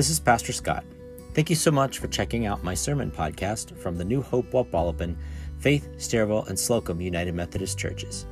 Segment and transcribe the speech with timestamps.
[0.00, 0.82] This is Pastor Scott.
[1.34, 5.14] Thank you so much for checking out my sermon podcast from the New Hope Wapwallopen,
[5.58, 8.24] Faith, Stairwell, and Slocum United Methodist Churches.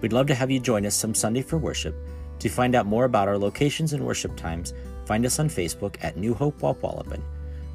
[0.00, 1.96] We'd love to have you join us some Sunday for worship.
[2.38, 4.74] To find out more about our locations and worship times,
[5.06, 7.20] find us on Facebook at New Hope Wapwallopen.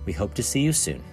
[0.06, 1.04] We hope to see you soon.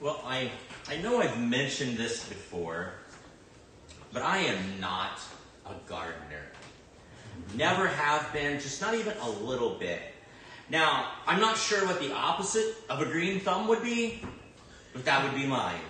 [0.00, 0.50] Well, I,
[0.88, 2.94] I know I've mentioned this before,
[4.12, 5.20] but I am not
[5.66, 6.46] a gardener.
[7.54, 10.00] Never have been, just not even a little bit.
[10.70, 14.22] Now, I'm not sure what the opposite of a green thumb would be,
[14.92, 15.80] but that would be mine.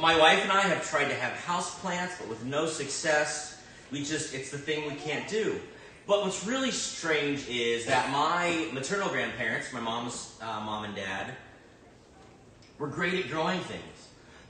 [0.00, 3.62] My wife and I have tried to have house plants, but with no success.
[3.90, 5.58] We just, it's the thing we can't do.
[6.06, 11.34] But what's really strange is that my maternal grandparents, my mom's uh, mom and dad,
[12.78, 13.95] were great at growing things.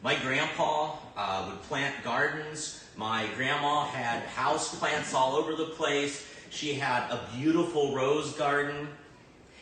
[0.07, 2.85] My grandpa uh, would plant gardens.
[2.97, 6.25] My grandma had house plants all over the place.
[6.51, 8.87] She had a beautiful rose garden.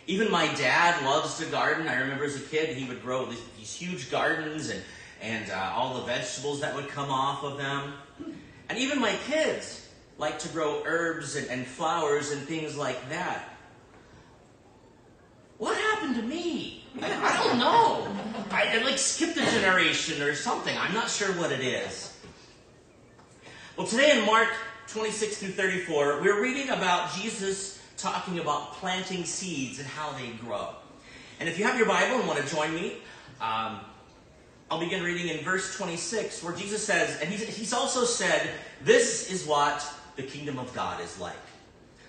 [0.06, 1.88] Even my dad loves to garden.
[1.88, 4.82] I remember as a kid, he would grow these, these huge gardens and,
[5.22, 7.94] and uh, all the vegetables that would come off of them.
[8.68, 13.56] And even my kids like to grow herbs and, and flowers and things like that.
[15.56, 16.83] What happened to me?
[17.02, 18.08] I, don't know.
[18.50, 20.76] I, I like skipped a generation or something.
[20.76, 22.16] I'm not sure what it is.
[23.76, 24.48] Well, today in Mark
[24.88, 30.68] 26 through 34, we're reading about Jesus talking about planting seeds and how they grow.
[31.40, 32.98] And if you have your Bible and want to join me,
[33.40, 33.80] um,
[34.70, 38.50] I'll begin reading in verse 26, where Jesus says, and he's, he's also said,
[38.82, 39.84] This is what
[40.16, 41.34] the kingdom of God is like.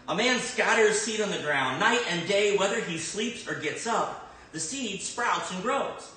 [0.07, 1.79] A man scatters seed on the ground.
[1.79, 4.24] Night and day, whether he sleeps or gets up,
[4.55, 6.13] the seed sprouts and grows.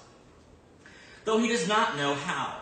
[1.25, 2.56] Though he does not know how.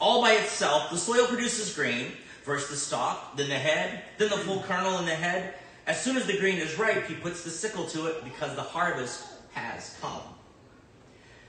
[0.00, 2.12] All by itself, the soil produces grain,
[2.44, 5.54] first the stalk, then the head, then the full kernel in the head.
[5.88, 8.62] As soon as the grain is ripe, he puts the sickle to it because the
[8.62, 10.22] harvest has come.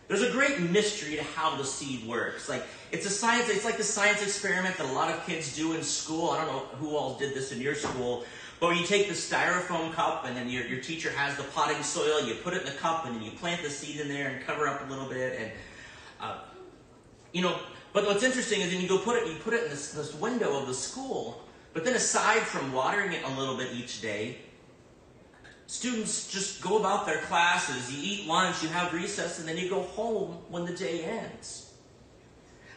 [0.07, 2.49] There's a great mystery to how the seed works.
[2.49, 5.75] Like it's a science, it's like the science experiment that a lot of kids do
[5.75, 6.31] in school.
[6.31, 8.25] I don't know who all did this in your school,
[8.59, 12.21] but you take the styrofoam cup and then your, your teacher has the potting soil,
[12.21, 14.45] you put it in the cup and then you plant the seed in there and
[14.45, 15.51] cover up a little bit and
[16.19, 16.39] uh,
[17.31, 17.57] you know,
[17.93, 20.13] but what's interesting is then you go put it, you put it in this, this
[20.15, 21.43] window of the school,
[21.73, 24.37] but then aside from watering it a little bit each day,
[25.67, 29.69] students just go about their classes, you eat lunch, you have recess, and then you
[29.69, 31.73] go home when the day ends.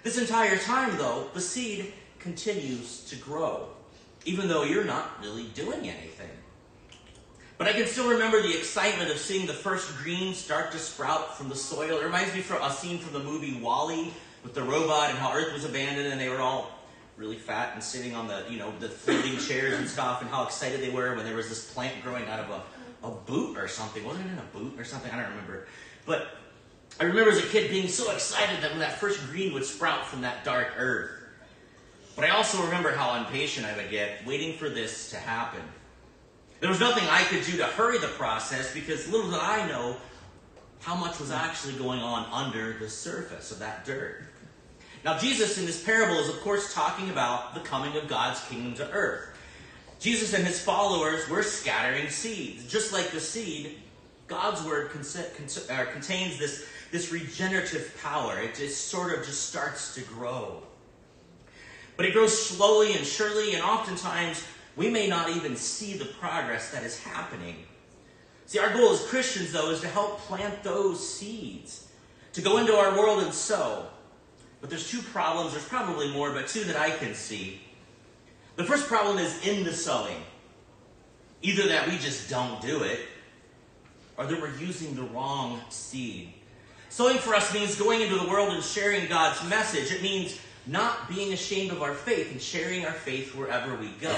[0.03, 3.69] This entire time, though, the seed continues to grow,
[4.25, 6.31] even though you're not really doing anything.
[7.59, 11.37] But I can still remember the excitement of seeing the first green start to sprout
[11.37, 12.01] from the soil.
[12.01, 14.13] It reminds me of a scene from the movie WALL-E
[14.43, 16.73] with the robot and how Earth was abandoned and they were all
[17.17, 20.45] really fat and sitting on the, you know, the floating chairs and stuff and how
[20.45, 23.69] excited they were when there was this plant growing out of a, a boot or
[23.69, 24.05] something.
[24.05, 25.11] Wasn't it in a boot or something?
[25.13, 25.69] I don't remember.
[26.05, 26.29] But
[26.99, 30.07] I remember as a kid being so excited that when that first green would sprout
[30.07, 31.22] from that dark earth.
[32.15, 35.63] But I also remember how impatient I would get waiting for this to happen.
[36.61, 39.97] There was nothing I could do to hurry the process because little did I know
[40.81, 44.25] how much was actually going on under the surface of that dirt.
[45.05, 48.75] Now, Jesus in this parable is, of course, talking about the coming of God's kingdom
[48.75, 49.37] to earth.
[49.99, 52.67] Jesus and his followers were scattering seeds.
[52.67, 53.79] Just like the seed,
[54.29, 58.39] God's word uh, contains this, this regenerative power.
[58.41, 60.63] It just sort of just starts to grow.
[62.03, 66.73] But it grows slowly and surely, and oftentimes we may not even see the progress
[66.73, 67.55] that is happening.
[68.47, 71.87] See, our goal as Christians, though, is to help plant those seeds,
[72.33, 73.87] to go into our world and sow.
[74.61, 77.61] But there's two problems, there's probably more, but two that I can see.
[78.57, 80.25] The first problem is in the sowing.
[81.41, 82.99] Either that we just don't do it,
[84.17, 86.33] or that we're using the wrong seed.
[86.89, 89.93] Sowing for us means going into the world and sharing God's message.
[89.93, 90.37] It means
[90.67, 94.17] not being ashamed of our faith and sharing our faith wherever we go.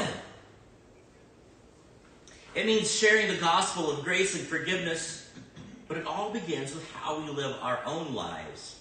[2.55, 5.32] It means sharing the gospel of grace and forgiveness,
[5.88, 8.81] but it all begins with how we live our own lives.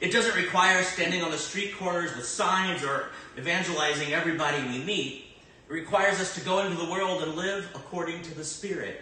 [0.00, 3.08] It doesn't require standing on the street corners with signs or
[3.38, 5.24] evangelizing everybody we meet.
[5.68, 9.00] It requires us to go into the world and live according to the Spirit.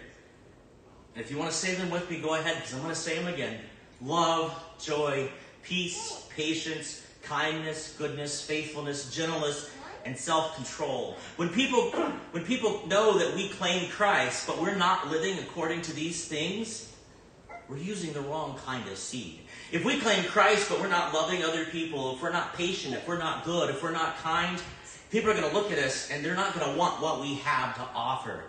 [1.15, 2.99] And if you want to say them with me, go ahead, because I'm going to
[2.99, 3.59] say them again.
[4.01, 5.29] Love, joy,
[5.63, 9.71] peace, patience, kindness, goodness, faithfulness, gentleness,
[10.05, 11.17] and self-control.
[11.37, 11.91] When people,
[12.31, 16.93] when people know that we claim Christ, but we're not living according to these things,
[17.69, 19.39] we're using the wrong kind of seed.
[19.71, 23.07] If we claim Christ, but we're not loving other people, if we're not patient, if
[23.07, 24.61] we're not good, if we're not kind,
[25.09, 27.35] people are going to look at us and they're not going to want what we
[27.35, 28.43] have to offer.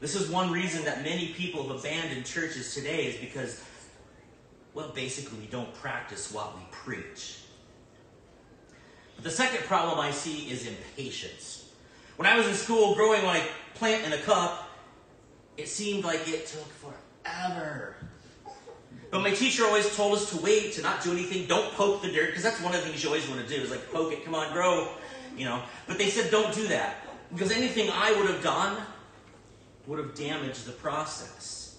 [0.00, 3.62] This is one reason that many people have abandoned churches today is because,
[4.76, 7.38] well, basically we don't practice what we preach.
[9.14, 11.72] But the second problem I see is impatience.
[12.16, 13.42] When I was in school growing like
[13.74, 14.68] plant in a cup,
[15.56, 16.92] it seemed like it took
[17.24, 17.96] forever.
[19.10, 22.12] But my teacher always told us to wait, to not do anything, don't poke the
[22.12, 24.12] dirt, because that's one of the things you always want to do, is like poke
[24.12, 24.88] it, come on, grow,
[25.38, 25.62] you know.
[25.86, 26.96] But they said don't do that.
[27.32, 28.76] Because anything I would have done
[29.86, 31.78] would have damaged the process.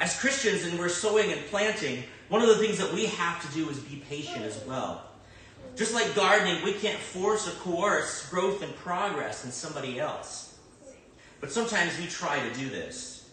[0.00, 3.54] As Christians, and we're sowing and planting, one of the things that we have to
[3.54, 5.02] do is be patient as well.
[5.76, 10.58] Just like gardening, we can't force or coerce growth and progress in somebody else.
[11.42, 13.28] But sometimes we try to do this.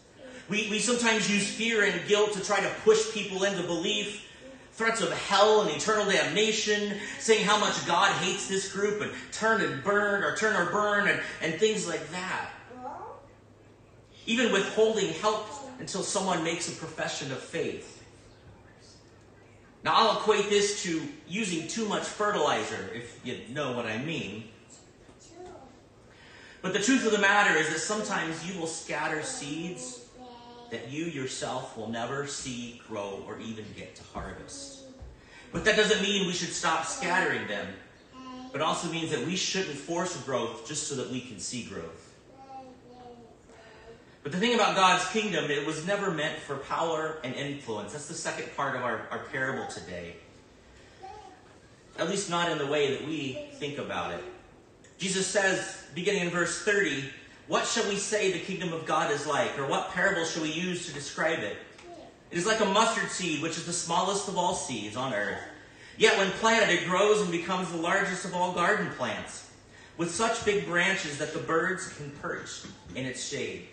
[0.50, 4.30] We, we sometimes use fear and guilt to try to push people into belief,
[4.74, 9.62] threats of hell and eternal damnation, saying how much God hates this group and turn
[9.62, 12.50] and burn or turn or burn and, and things like that
[14.26, 15.48] even withholding help
[15.80, 17.99] until someone makes a profession of faith.
[19.84, 24.46] Now, I'll equate this to using too much fertilizer, if you know what I mean.
[26.62, 30.06] But the truth of the matter is that sometimes you will scatter seeds
[30.72, 34.82] that you yourself will never see grow or even get to harvest.
[35.52, 37.68] But that doesn't mean we should stop scattering them,
[38.52, 42.09] but also means that we shouldn't force growth just so that we can see growth.
[44.24, 47.94] But the thing about God's kingdom, it was never meant for power and influence.
[47.94, 50.16] That's the second part of our, our parable today.
[51.98, 54.24] At least not in the way that we think about it.
[54.98, 57.06] Jesus says, beginning in verse 30,
[57.48, 59.58] What shall we say the kingdom of God is like?
[59.58, 61.58] Or what parable shall we use to describe it?
[62.32, 65.40] It is like a mustard seed, which is the smallest of all seeds on earth.
[65.98, 69.50] Yet when planted, it grows and becomes the largest of all garden plants,
[69.98, 72.62] with such big branches that the birds can perch
[72.96, 73.68] in its shade.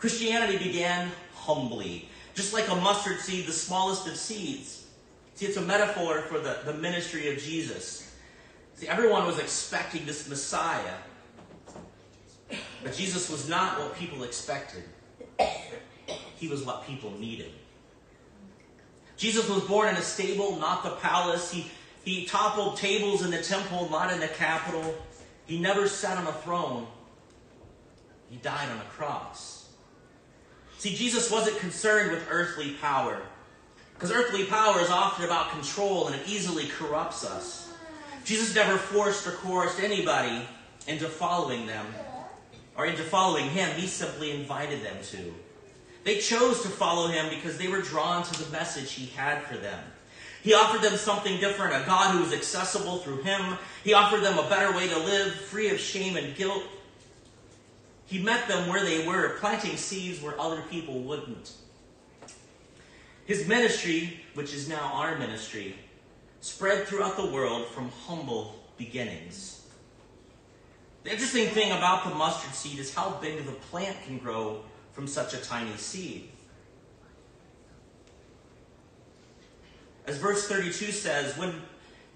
[0.00, 4.86] Christianity began humbly, just like a mustard seed, the smallest of seeds.
[5.34, 8.10] See, it's a metaphor for the, the ministry of Jesus.
[8.76, 10.94] See, everyone was expecting this Messiah,
[12.82, 14.84] but Jesus was not what people expected.
[16.36, 17.52] He was what people needed.
[19.18, 21.52] Jesus was born in a stable, not the palace.
[21.52, 21.70] He,
[22.04, 24.94] he toppled tables in the temple, not in the capital.
[25.44, 26.86] He never sat on a throne.
[28.30, 29.59] He died on a cross.
[30.80, 33.20] See, Jesus wasn't concerned with earthly power.
[33.92, 37.70] Because earthly power is often about control and it easily corrupts us.
[38.24, 40.48] Jesus never forced or coerced anybody
[40.86, 41.84] into following them
[42.78, 43.68] or into following him.
[43.78, 45.34] He simply invited them to.
[46.04, 49.58] They chose to follow him because they were drawn to the message he had for
[49.58, 49.84] them.
[50.42, 53.58] He offered them something different, a God who was accessible through him.
[53.84, 56.64] He offered them a better way to live, free of shame and guilt,
[58.10, 61.52] he met them where they were, planting seeds where other people wouldn't.
[63.24, 65.76] His ministry, which is now our ministry,
[66.40, 69.64] spread throughout the world from humble beginnings.
[71.04, 75.06] The interesting thing about the mustard seed is how big the plant can grow from
[75.06, 76.30] such a tiny seed.
[80.08, 81.54] As verse 32 says, when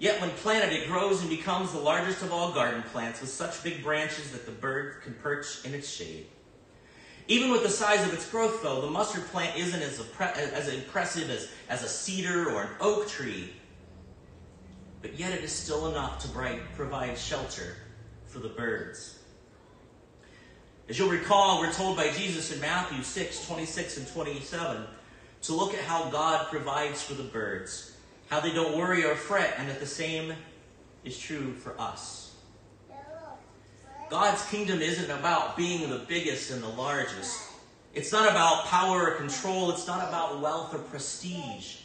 [0.05, 3.65] Yet when planted, it grows and becomes the largest of all garden plants with such
[3.65, 6.27] big branches that the bird can perch in its shade.
[7.27, 10.07] Even with the size of its growth, though, the mustard plant isn't as,
[10.37, 13.55] as impressive as, as a cedar or an oak tree.
[15.01, 16.29] But yet it is still enough to
[16.77, 17.75] provide shelter
[18.27, 19.21] for the birds.
[20.87, 24.85] As you'll recall, we're told by Jesus in Matthew 6, 26 and 27
[25.41, 27.94] to look at how God provides for the birds
[28.29, 30.35] how they don't worry or fret, and that the same
[31.05, 32.35] is true for us.
[34.11, 37.41] God's kingdom isn't about being the biggest and the largest.
[37.95, 39.71] It's not about power or control.
[39.71, 41.77] It's not about wealth or prestige.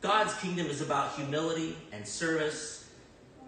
[0.00, 2.88] God's kingdom is about humility and service.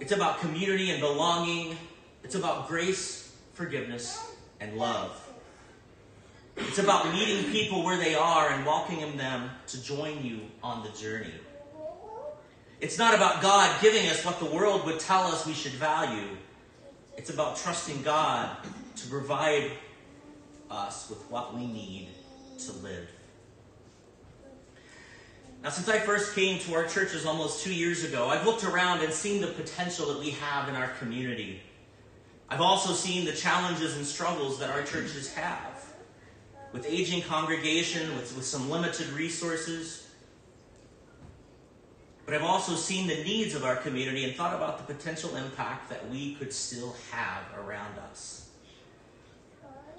[0.01, 1.77] It's about community and belonging.
[2.23, 5.23] It's about grace, forgiveness, and love.
[6.57, 10.91] It's about meeting people where they are and welcoming them to join you on the
[10.99, 11.35] journey.
[12.81, 16.37] It's not about God giving us what the world would tell us we should value.
[17.17, 18.57] It's about trusting God
[18.97, 19.71] to provide
[20.71, 22.09] us with what we need
[22.59, 23.09] to live.
[25.63, 29.03] Now, since I first came to our churches almost two years ago, I've looked around
[29.03, 31.63] and seen the potential that we have in our community.
[32.49, 35.73] I've also seen the challenges and struggles that our churches have.
[36.73, 40.06] with aging congregation, with, with some limited resources.
[42.27, 45.89] But I've also seen the needs of our community and thought about the potential impact
[45.91, 48.49] that we could still have around us.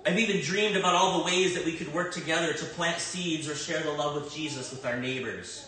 [0.05, 3.47] I've even dreamed about all the ways that we could work together to plant seeds
[3.49, 5.67] or share the love with Jesus with our neighbors.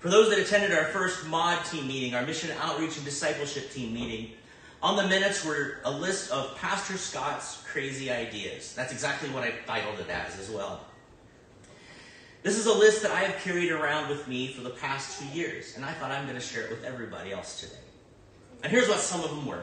[0.00, 3.94] For those that attended our first MOD team meeting, our Mission Outreach and Discipleship team
[3.94, 4.32] meeting,
[4.82, 8.74] on the minutes were a list of Pastor Scott's crazy ideas.
[8.74, 10.86] That's exactly what I titled it as as well.
[12.42, 15.26] This is a list that I have carried around with me for the past two
[15.26, 17.80] years, and I thought I'm going to share it with everybody else today.
[18.64, 19.62] And here's what some of them were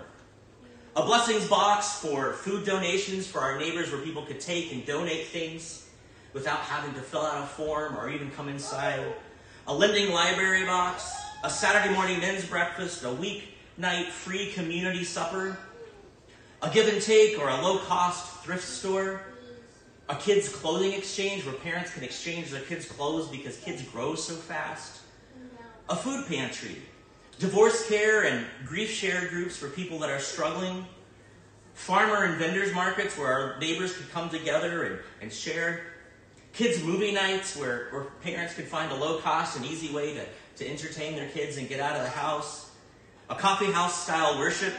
[0.95, 5.27] a blessings box for food donations for our neighbors where people could take and donate
[5.27, 5.89] things
[6.33, 9.01] without having to fill out a form or even come inside,
[9.67, 11.11] a lending library box,
[11.43, 15.57] a Saturday morning men's breakfast, a weeknight free community supper,
[16.61, 19.21] a give and take or a low cost thrift store
[20.09, 24.33] a kids' clothing exchange where parents can exchange their kids' clothes because kids grow so
[24.33, 25.01] fast,
[25.87, 26.77] a food pantry,
[27.37, 30.85] divorce care and grief share groups for people that are struggling,
[31.75, 35.81] farmer and vendors markets where our neighbors could come together and, and share,
[36.53, 40.25] kids' movie nights where, where parents could find a low cost and easy way to,
[40.57, 42.71] to entertain their kids and get out of the house,
[43.29, 44.73] a coffee house style worship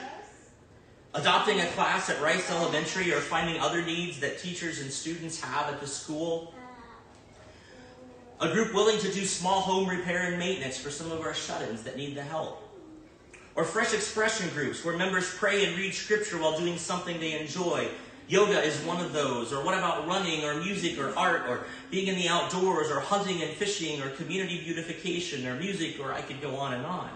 [1.14, 5.73] adopting a class at Rice Elementary or finding other needs that teachers and students have
[5.73, 6.55] at the school.
[8.40, 11.62] A group willing to do small home repair and maintenance for some of our shut
[11.62, 12.67] ins that need the help.
[13.55, 17.88] Or fresh expression groups where members pray and read scripture while doing something they enjoy.
[18.29, 19.52] Yoga is one of those.
[19.52, 23.43] Or what about running or music or art or being in the outdoors or hunting
[23.43, 27.11] and fishing or community beautification or music or I could go on and on.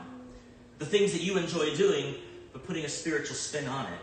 [0.79, 2.17] The things that you enjoy doing
[2.55, 3.99] but putting a spiritual spin on it.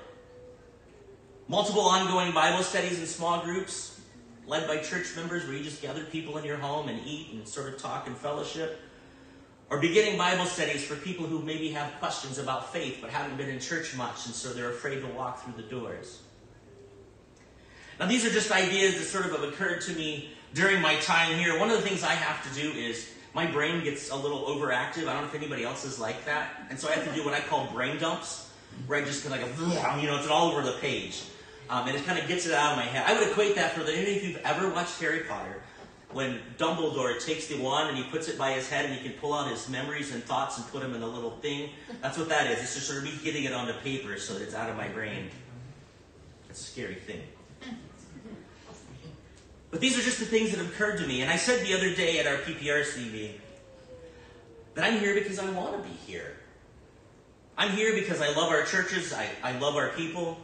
[1.48, 4.00] Multiple ongoing Bible studies in small groups,
[4.46, 7.48] led by church members, where you just gather people in your home and eat and
[7.48, 8.79] sort of talk and fellowship.
[9.70, 13.50] Or beginning Bible studies for people who maybe have questions about faith but haven't been
[13.50, 16.22] in church much and so they're afraid to walk through the doors.
[17.98, 21.38] Now, these are just ideas that sort of have occurred to me during my time
[21.38, 21.58] here.
[21.58, 25.08] One of the things I have to do is my brain gets a little overactive.
[25.08, 26.66] I don't know if anybody else is like that.
[26.70, 28.50] And so I have to do what I call brain dumps,
[28.88, 31.24] where I just kind of like, you know, it's all over the page.
[31.70, 33.06] Um, and it kind of gets it out of my head.
[33.08, 35.62] I would equate that for the, any of you who've ever watched Harry Potter,
[36.12, 39.18] when Dumbledore takes the wand and he puts it by his head and he can
[39.20, 41.70] pull out his memories and thoughts and put them in a little thing.
[42.02, 42.60] That's what that is.
[42.60, 44.90] It's just sort of me getting it onto paper so that it's out of my
[44.90, 45.30] brain.
[46.50, 47.22] It's a scary thing.
[49.72, 51.22] But these are just the things that have occurred to me.
[51.22, 53.40] And I said the other day at our PPRC meeting
[54.75, 56.38] that I'm here because I want to be here.
[57.58, 60.38] I'm here because I love our churches, I, I love our people.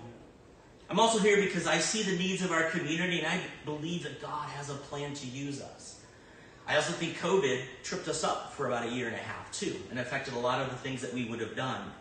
[0.89, 4.21] I'm also here because I see the needs of our community and I believe that
[4.21, 5.99] God has a plan to use us.
[6.67, 9.75] I also think COVID tripped us up for about a year and a half, too,
[9.89, 11.91] and affected a lot of the things that we would have done.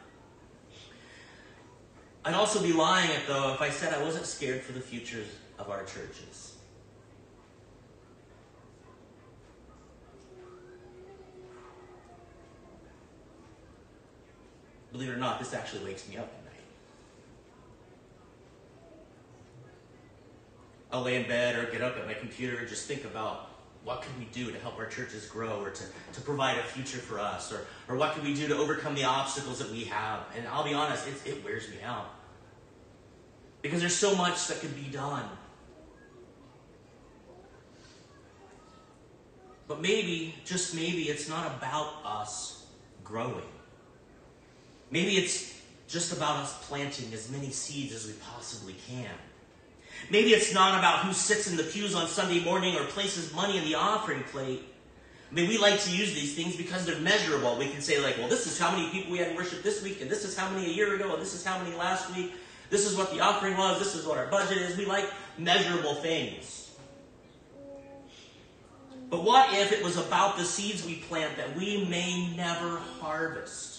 [2.25, 5.29] I'd also be lying, though, if I said I wasn't scared for the futures
[5.59, 6.56] of our churches.
[14.97, 16.65] Believe it or not, this actually wakes me up at night.
[20.91, 23.51] I'll lay in bed or get up at my computer and just think about
[23.85, 25.85] what can we do to help our churches grow or to,
[26.15, 29.05] to provide a future for us or, or what can we do to overcome the
[29.05, 30.21] obstacles that we have.
[30.35, 32.09] And I'll be honest, it, it wears me out.
[33.61, 35.29] Because there's so much that could be done.
[39.69, 42.65] But maybe, just maybe, it's not about us
[43.05, 43.45] growing.
[44.91, 45.55] Maybe it's
[45.89, 49.11] just about us planting as many seeds as we possibly can.
[50.11, 53.59] Maybe it's not about who sits in the pews on Sunday morning or places money
[53.59, 54.63] in the offering plate.
[55.31, 57.57] I mean, we like to use these things because they're measurable.
[57.59, 59.83] We can say, like, well, this is how many people we had in worship this
[59.83, 62.15] week, and this is how many a year ago, and this is how many last
[62.15, 62.33] week.
[62.71, 64.77] This is what the offering was, this is what our budget is.
[64.77, 66.71] We like measurable things.
[69.09, 73.76] But what if it was about the seeds we plant that we may never harvest?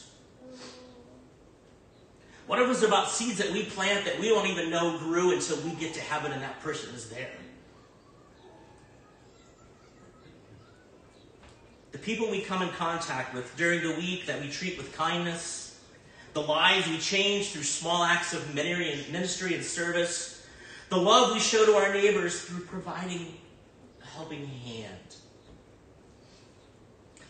[2.47, 5.71] What if about seeds that we plant that we don't even know grew until we
[5.71, 7.29] get to heaven and that person is there?
[11.91, 15.81] The people we come in contact with during the week that we treat with kindness,
[16.33, 20.45] the lives we change through small acts of ministry and service,
[20.87, 23.33] the love we show to our neighbors through providing
[24.01, 25.15] a helping hand.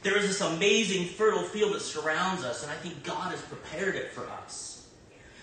[0.04, 3.96] There is this amazing fertile field that surrounds us, and I think God has prepared
[3.96, 4.77] it for us.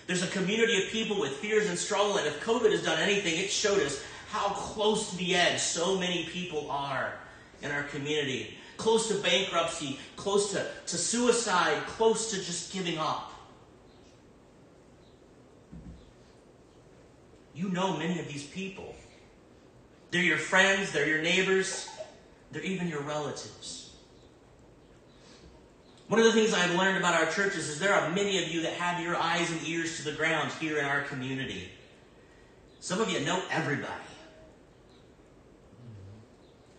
[0.07, 3.39] There's a community of people with fears and struggle, and if COVID has done anything,
[3.39, 7.13] it showed us how close to the edge so many people are
[7.61, 8.55] in our community.
[8.77, 13.31] Close to bankruptcy, close to, to suicide, close to just giving up.
[17.55, 18.93] You know many of these people.
[20.11, 21.89] They're your friends, they're your neighbors,
[22.51, 23.84] they're even your relatives.
[26.07, 28.61] One of the things I've learned about our churches is there are many of you
[28.61, 31.69] that have your eyes and ears to the ground here in our community.
[32.79, 33.91] Some of you know everybody.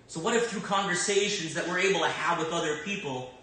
[0.07, 3.35] So, what if through conversations that we're able to have with other people,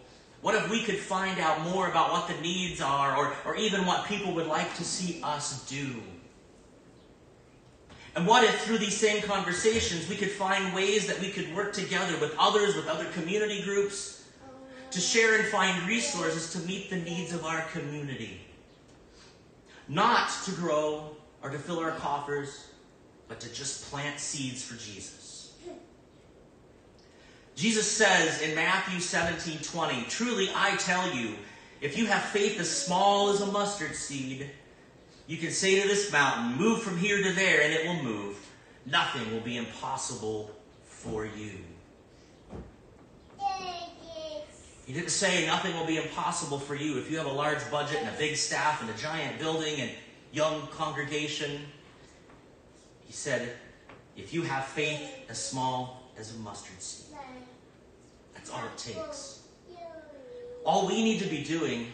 [0.42, 3.86] what if we could find out more about what the needs are or, or even
[3.86, 6.02] what people would like to see us do?
[8.16, 11.74] And what if through these same conversations we could find ways that we could work
[11.74, 14.23] together with others, with other community groups,
[14.94, 18.42] to share and find resources to meet the needs of our community?
[19.88, 22.68] Not to grow or to fill our coffers,
[23.28, 25.54] but to just plant seeds for Jesus.
[27.56, 31.36] Jesus says in Matthew 17 20, Truly I tell you,
[31.82, 34.50] if you have faith as small as a mustard seed,
[35.28, 38.38] you can say to this mountain, Move from here to there, and it will move.
[38.86, 40.52] Nothing will be impossible
[40.84, 41.60] for you.
[44.86, 48.00] He didn't say nothing will be impossible for you if you have a large budget
[48.02, 49.90] and a big staff and a giant building and
[50.34, 51.62] young congregation.
[53.06, 53.56] He said,
[54.18, 57.16] if you have faith as small as a mustard seed,
[58.34, 59.44] that's all it takes.
[60.66, 61.88] All we need to be doing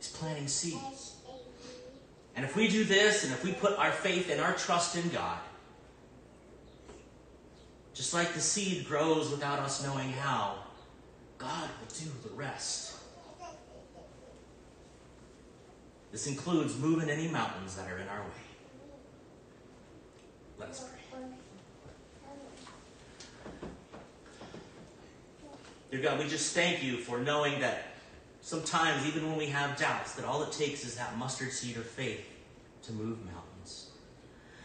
[0.00, 1.16] is planting seeds.
[2.34, 5.08] And if we do this, and if we put our faith and our trust in
[5.10, 5.38] God,
[7.94, 10.54] just like the seed grows without us knowing how,
[11.42, 12.98] God will do the rest.
[16.12, 18.44] This includes moving any mountains that are in our way.
[20.60, 21.20] Let us pray.
[25.90, 27.88] Dear God, we just thank you for knowing that
[28.40, 31.86] sometimes, even when we have doubts, that all it takes is that mustard seed of
[31.86, 32.24] faith
[32.84, 33.90] to move mountains.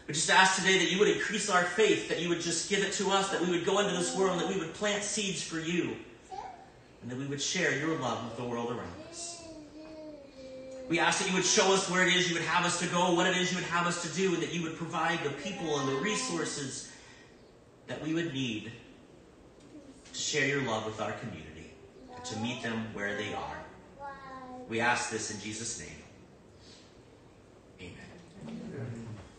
[0.06, 2.84] We just ask today that you would increase our faith, that you would just give
[2.84, 5.42] it to us, that we would go into this world, that we would plant seeds
[5.42, 5.96] for you,
[7.02, 9.44] and that we would share your love with the world around us.
[10.88, 12.86] We ask that you would show us where it is you would have us to
[12.86, 15.22] go, what it is you would have us to do, and that you would provide
[15.22, 16.90] the people and the resources
[17.86, 18.72] that we would need
[20.12, 21.72] to share your love with our community
[22.14, 23.58] and to meet them where they are.
[24.68, 26.07] We ask this in Jesus' name.